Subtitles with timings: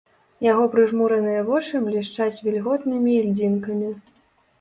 [0.51, 3.93] Яго прыжмураныя вочы блішчаць вільготнымі ільдзінкамі.